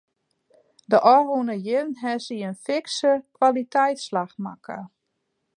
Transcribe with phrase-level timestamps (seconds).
[0.89, 4.79] De ôfrûne jierren hawwe se in fikse kwaliteitsslach makke.